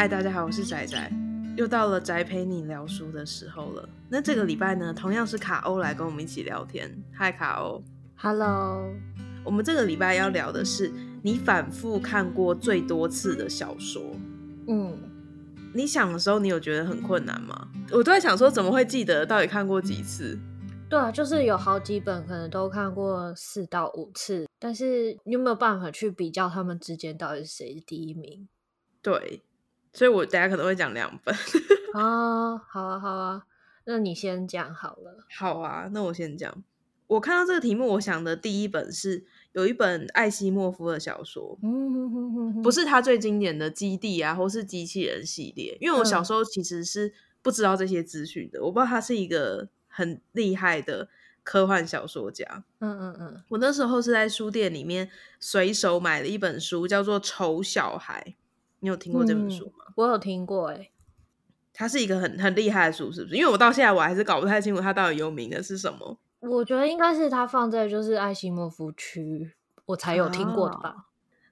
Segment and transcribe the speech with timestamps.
[0.00, 1.12] 嗨，大家好，我是仔仔，
[1.58, 3.86] 又到了宅陪你聊书的时候了。
[4.08, 6.90] 那这个礼拜呢，同样是卡欧来跟我们一起聊天。
[7.12, 7.84] 嗨，卡欧
[8.16, 8.94] ，Hello。
[9.44, 10.90] 我们这个礼拜要聊的是
[11.22, 14.02] 你反复看过最多次的小说。
[14.68, 14.98] 嗯，
[15.74, 17.68] 你想的时候，你有觉得很困难吗？
[17.90, 20.38] 我都在想说，怎么会记得到底看过几次？
[20.88, 28.48] 对啊，就是有好几本可能都看过四到五次，但是你有没有办法去比较他们之间到底是谁是第一名？
[29.02, 29.42] 对。
[29.92, 31.34] 所以我大家可能会讲两本
[31.94, 33.42] 啊， 好啊，好啊，
[33.84, 35.24] 那你先讲好了。
[35.36, 36.62] 好啊，那我先讲。
[37.08, 41.58] 我看到这个题目，我想的第一本是有一本艾西莫夫的小说，
[42.62, 45.76] 不是他最经典的《基地》啊，或是机器人系列。
[45.80, 51.08] 因为我小时候其实是不知道这些资讯的，我不知道他是一个很厉害的
[51.42, 52.62] 科幻小说家。
[52.78, 55.10] 嗯嗯嗯，我那时候是在书店里面
[55.40, 58.24] 随手买了一本书，叫做《丑小孩》。
[58.80, 59.84] 你有听过这本书吗？
[59.88, 60.90] 嗯、我有听过、欸，哎，
[61.72, 63.36] 它是一个很很厉害的书，是不是？
[63.36, 66.18] 因为我到现在我还是搞不太清楚它到底有名的是什么。
[66.40, 69.52] 我觉得应该是它放在就是艾西莫夫区，
[69.84, 70.88] 我才有听过的吧。
[70.88, 70.96] 啊、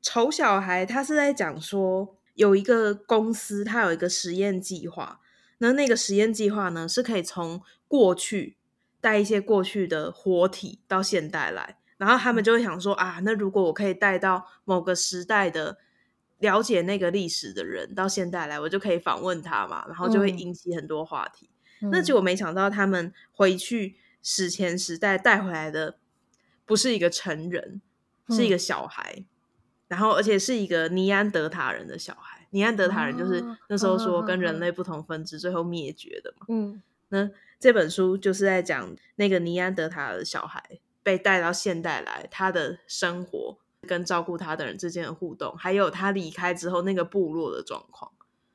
[0.00, 5.20] 丑小孩，他是在讲说有一个公司，它有一个实验计划，
[5.58, 8.56] 那那个实验计划呢是可以从过去
[9.00, 15.78] 带一些过去的活体到现代来，然后他们就会想说啊，那如果我可以带到某个时代的。
[16.42, 21.48] 了解那个历史的人到现代来，我就可以访问他嘛，然后就会引起很多话题。
[21.80, 25.96] 嗯、那结果没想到他们回去史前时代带回来的
[26.66, 27.80] 不是一个成人，
[28.28, 29.24] 嗯、是一个小孩，
[29.88, 32.46] 然后而且是一个尼安德塔人的小孩。
[32.50, 36.46] 尼安德塔人就是那时候说跟人类不同分支，最后灭绝的嘛。
[36.48, 43.58] 嗯，那这本书就是在讲那个尼安德塔的小孩被带到现代来，他的生活。
[43.86, 48.10] 跟照顾他的人之间的互动，还有他离开之后那个部落的状况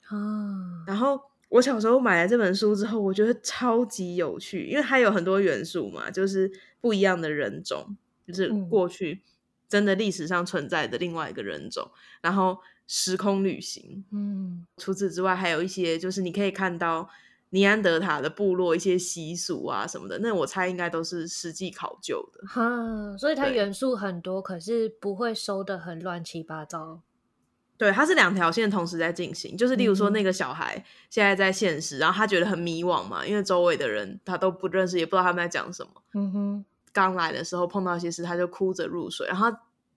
[0.07, 0.83] 啊。
[0.88, 9.21] 然后我小时候买了这本书之后，我觉得超级有趣，因为它有很多元素嘛，就是不一样的人种，就是过去
[9.67, 12.57] 真的历史上存在的另外一个人种，嗯、然后
[12.88, 14.05] 时空旅行。
[14.11, 17.09] 嗯，除此之外，还有一些就是你可以看到。
[17.52, 22.46] 尼安德塔的部落一些习俗啊什么的，那我猜应该都是实际考究的。
[22.47, 27.02] 哈，所以它元素很多，可是不会收得很乱七八糟。
[27.78, 35.91] 对，它是两条线同时在进行，就是例如说那个小孩现在在现实，嗯、然后他觉得很迷惘嘛，因为周围的人他都不认识，也不知道他们在讲什么。
[36.16, 39.47] 嗯哼，刚来的时候碰到一些事，他就哭着入睡，然后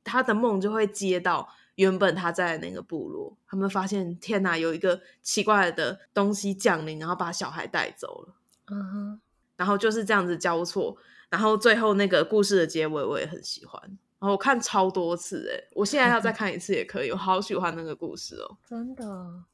[0.04, 1.48] 他的梦就会接到。
[1.80, 8.34] 原本他在那个部落，他们发现天哪，有一个奇怪的东西降临，然后把小孩带走了。
[8.66, 9.18] 嗯哼、uh，huh.
[9.56, 10.94] 然后就是这样子交错，
[11.30, 13.80] 然后最后那个故事的结尾我也很喜欢，
[14.18, 18.58] 然后我看超多次哎，我现在要再 看一次也可以，我好喜欢那个故事哦。
[18.68, 19.06] 真的，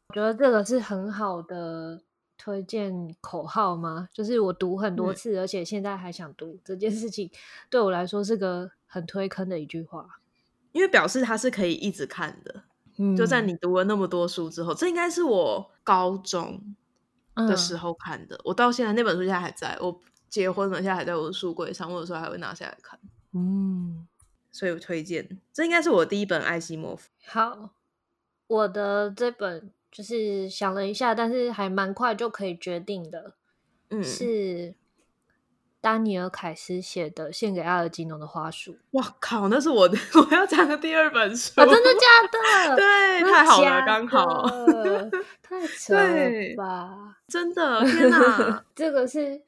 [0.09, 2.03] 我觉得这个是很好的
[2.37, 4.09] 推荐口号吗？
[4.13, 7.31] 就是我读很多次，嗯、而且现在还想读这件事情，
[7.71, 10.19] 对我来说是个很推坑的一句话。
[10.77, 12.63] 因为表示它是可以一直看的，
[12.99, 16.77] 嗯、就在你读了那么多书之后，这应该是我高中
[17.35, 18.37] 的时候看的。
[18.37, 19.99] 嗯、我到现在那本书现在还在，我
[20.29, 23.01] 结婚了，现在还在我的书柜上，我有时候还会拿下来看。
[23.33, 24.07] 嗯，
[24.53, 27.09] 所以我推荐，这应该是我第一本艾西莫夫。
[27.25, 27.71] 好，
[28.47, 33.35] 我的这本就是想了一下，但是还蛮快就可以决定的，
[33.89, 34.75] 嗯，是。
[35.87, 41.65] 丹尼尔·凯斯写的《献给阿尔吉农的花束》，哇靠，那是我的 我要讲的第二本书啊！
[41.65, 42.75] 真的假的？
[42.75, 44.45] 对，太好了，刚好，
[45.41, 47.19] 太 扯了吧！
[47.29, 48.65] 真的，天哪！
[48.75, 49.41] 这个是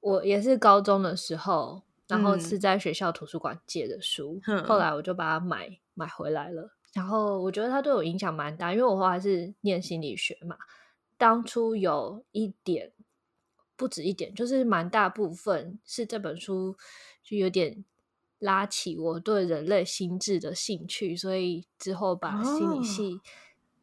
[0.00, 6.72] 我也是高中的时候，然后是在学校图书馆借的书，嗯、后来我就把它买买回来了。
[6.92, 10.56] 然后我觉得它对我影响蛮大，因为我后来是念心理学嘛，
[11.16, 12.90] 当初有一点。
[13.76, 16.76] 不止一点，就是蛮大部分是这本书
[17.22, 17.84] 就有点
[18.38, 23.20] 拉起我对人类心智的兴趣，所以之后把心理系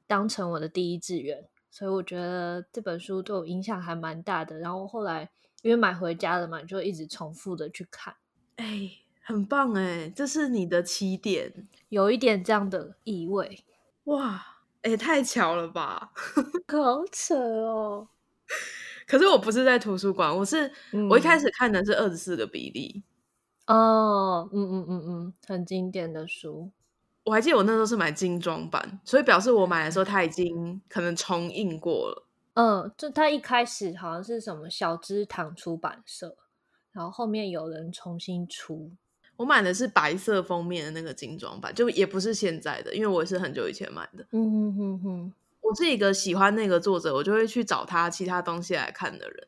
[0.07, 1.39] 当成我的第一志愿。
[1.39, 4.59] 哦、所以我觉得这本书对我影响还蛮大的。
[4.59, 5.29] 然后后来
[5.61, 8.15] 因为买回家了嘛，就一直重复的去看。
[8.57, 8.91] 哎，
[9.21, 13.63] 很棒哎，这是你的起点，有一点这样的意味。
[14.05, 16.11] 哇，哎，太巧了吧，
[16.67, 18.09] 好扯哦。
[19.07, 23.03] 可是我不是在图书馆，我是、嗯、我一开始看的是二十四个比例
[23.67, 26.71] 哦，嗯嗯嗯嗯，很经典的书。
[27.23, 32.27] 我还记得我那时候是买精装版，所以表示我买的时候它已经可能重印过了。
[32.55, 36.35] 嗯，就它一开始好像是什么小芝堂出版社，
[36.91, 38.91] 然后后面有人重新出。
[39.37, 44.25] 我买的是白色封面的那个精装版，就也不是现在的，因为我是很久以前买的。
[44.31, 45.33] 嗯哼哼哼。
[45.71, 49.47] 我我是一个喜欢那个作者，我就会去找他其他东西来看的人。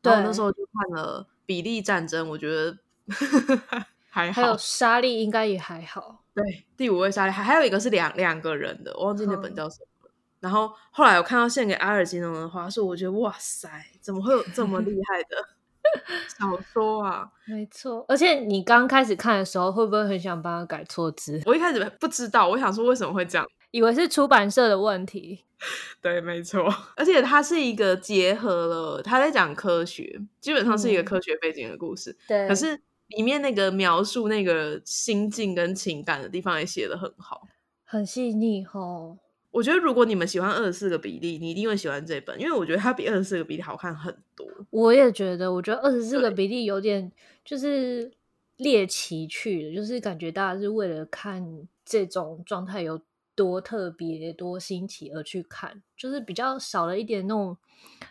[0.00, 2.78] 对，那时候就看了《比利战争》，我觉得
[4.08, 4.42] 还好。
[4.42, 6.22] 还有莎莉应该也还好。
[6.32, 10.08] 对，第五位莎莉还还有一个是两两个人的，我忘记那本叫什么。
[10.08, 13.68] 嗯、然后后来我看到献给阿尔金农的花束，我觉得哇塞，
[14.00, 15.48] 怎么会有这么厉害的
[16.38, 17.30] 小说啊？
[17.46, 21.40] 没错，而且你刚开始看的时候，会不会很想帮他改错字？
[21.46, 25.44] 我一开始不知道，我想说为什么会这样，以为是出版社的问题。
[26.02, 32.10] 对，没错，而且它是一个结合了他在讲科学，基本上是一个科学背景的故事。
[32.10, 32.80] 嗯、对，可是。
[33.10, 37.46] 里面那个描述那个心境跟情感的地方也写得很好，
[37.84, 39.16] 很细腻哦。
[39.56, 44.46] 我觉得如果你们喜欢二十四个比例，你一定会喜欢这本，因为我觉得它比二十四个比例好看很多。
[44.68, 47.10] 我也觉得，我觉得二十四个比例有点
[47.42, 48.12] 就是
[48.58, 53.00] 猎奇去的，就是感觉大家是为了看这种状态有
[53.34, 57.56] 多特别、多新奇而去看，就是比较少了一点那种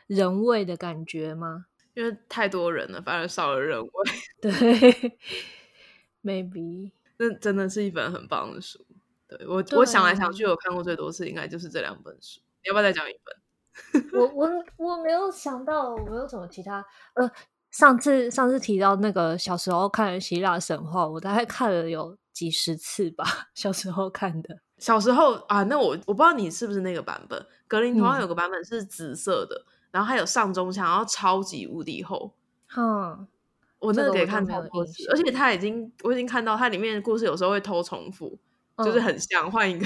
[0.07, 1.67] 人味的感觉吗？
[1.93, 3.91] 因为太多人了，反而少了人味。
[4.41, 4.51] 对，
[6.25, 8.83] maybe 那真的是一本很棒的书。
[9.37, 12.39] 对我，对我想来想去，我看过最多次应该就是这两本书。
[12.63, 14.11] 你要不要再讲一本？
[14.19, 16.85] 我我我没有想到，我没有什么其他。
[17.15, 17.29] 呃，
[17.71, 23.25] 上次上次提到那个小时候看的希腊神话，我大概看了有几十次吧。
[23.53, 27.45] 小时候看的，小时候啊，那我我不知道你是不是那个版本。
[27.67, 29.63] 格林童话有个版本是紫色的。
[29.65, 32.33] 嗯然后还有上中下，然后超级无敌厚。
[32.75, 33.25] 嗯，
[33.79, 38.37] 我那个可以看超多次，而且他已经，我已经看到它里面的故事有时候会偷重复，
[38.75, 39.85] 嗯、就是很像换一个。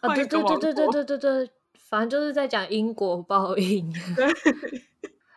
[0.00, 3.92] 啊，对对对对对对对对，反正就是在讲因果报应。
[4.16, 4.26] 对，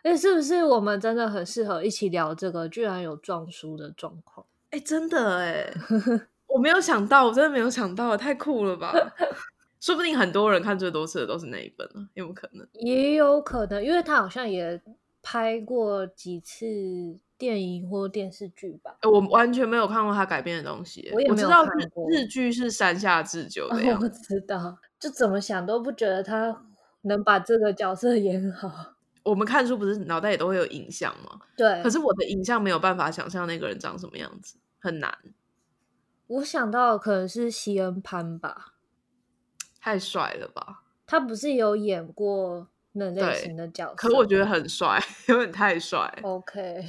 [0.02, 2.68] 哎，是不是我们真的很适合一起聊这个？
[2.68, 4.46] 居然有撞书的状况？
[4.70, 5.72] 哎，真的哎，
[6.48, 8.92] 我没有想到，我真的没有想到，太酷了吧！
[9.80, 12.66] 说不定很多人看最多次的都是那一本了，有没有可能？
[12.72, 14.80] 也有可能，因为他好像也
[15.22, 16.64] 拍过几次
[17.36, 18.96] 电影或电视剧吧。
[19.02, 21.74] 我完全没有看过他改编的东西，我也没有看过。
[21.74, 26.64] 我知道日剧是山下智久的我知道，就怎么想都不觉得他
[27.02, 28.94] 能把这个角色演好。
[29.24, 31.40] 我们看书不是脑袋也都会有影像吗？
[31.56, 31.82] 对。
[31.82, 35.16] 可是我的影像没有办法想象那个人长什么样子，很难。
[36.26, 38.74] 我想到可能是西恩潘吧。
[39.80, 40.82] 太帅了吧！
[41.06, 44.98] 他不是有演过那类型的角色，可我觉得很帅，
[45.28, 46.18] 有点太帅。
[46.22, 46.82] OK，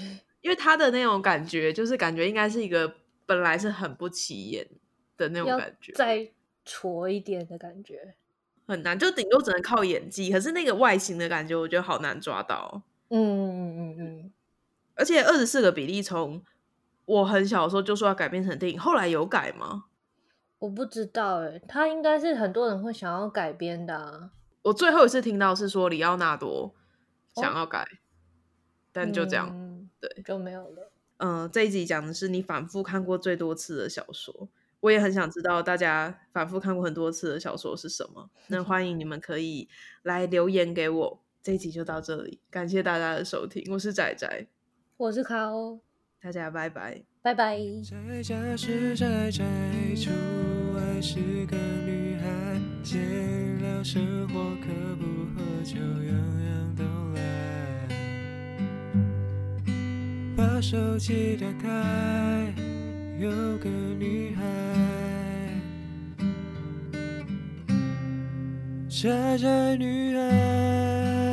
[0.46, 4.64] 因为他的那种感觉，就是感觉应该是一个本来是很不起眼
[5.18, 6.32] 的那种感觉，再
[6.64, 8.14] 矬一点的感觉
[8.68, 10.32] 很难，就顶多只能靠演技。
[10.32, 12.84] 可是那个外形的感觉，我觉得好难抓到。
[13.10, 14.32] 嗯嗯嗯嗯，
[14.94, 16.44] 而且二十四个比例，从
[17.06, 19.86] 我很小的时候就说要改编成电影，后来有改吗？
[20.60, 24.30] 我不知道哎，他应该是很多人会想要改编的啊。
[24.62, 26.76] 我最后一次听到是说里奥纳多
[27.36, 27.98] 想要改，哦、
[28.92, 29.65] 但就这样，嗯、
[30.14, 30.92] 对，就没有了。
[31.18, 34.48] 嗯、呃，这一集讲的是你反复看过最多次的小说，
[34.82, 38.30] 我也很想知道大家反复看过很多次的小说是什么。
[38.48, 39.68] 那欢迎你们可以
[40.04, 41.20] 来留言给我。
[41.42, 44.48] 这一集就到这里，感谢大家的收听，我是仔仔，
[44.98, 45.80] 我是卡欧，
[46.20, 47.04] 大家拜拜。
[47.22, 47.60] 拜拜。
[47.84, 49.46] 在家是宅宅，
[49.96, 50.10] 出
[50.74, 56.84] 外是个女孩，闲聊生活可不喝酒，样样都
[60.56, 61.68] 把手机打开，
[63.20, 63.70] 有个
[64.00, 64.42] 女孩，
[68.88, 71.25] 傻傻女孩。